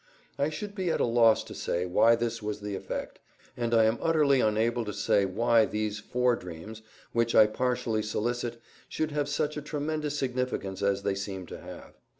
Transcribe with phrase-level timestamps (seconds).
[0.39, 3.19] I should be at a loss to say why this was the effect,
[3.55, 6.81] and I am utterly unable to say why these fore dreams,
[7.11, 8.59] which I partially solicit,
[8.89, 11.99] should have such a tremendous significance as they seem to have.